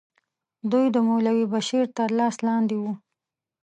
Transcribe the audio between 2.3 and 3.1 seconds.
لاندې وو.